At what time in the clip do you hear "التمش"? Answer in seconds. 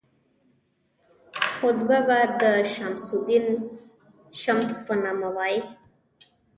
3.57-4.69